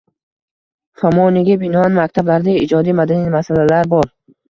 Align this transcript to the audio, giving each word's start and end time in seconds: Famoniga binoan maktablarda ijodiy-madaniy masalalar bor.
Famoniga 1.01 1.59
binoan 1.65 2.01
maktablarda 2.01 2.59
ijodiy-madaniy 2.65 3.33
masalalar 3.41 3.97
bor. 3.97 4.15